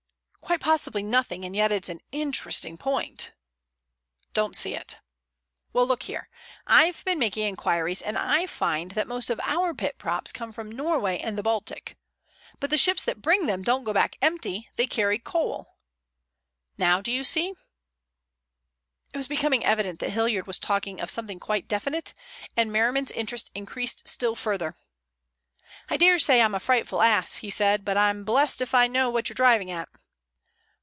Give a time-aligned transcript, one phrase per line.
[0.51, 3.31] "Quite possibly nothing, and yet it's an interesting point."
[4.33, 4.97] "Don't see it."
[5.71, 6.27] "Well, look here.
[6.67, 11.17] I've been making inquiries, and I find most of our pit props come from Norway
[11.19, 11.95] and the Baltic.
[12.59, 14.67] But the ships that bring them don't go back empty.
[14.75, 15.77] They carry coal.
[16.77, 17.53] Now do you see?"
[19.13, 22.13] It was becoming evident that Hilliard was talking of something quite definite,
[22.57, 24.75] and Merriman's interest increased still further.
[25.89, 29.29] "I daresay I'm a frightful ass," he said, "but I'm blessed if I know what
[29.29, 29.87] you're driving at."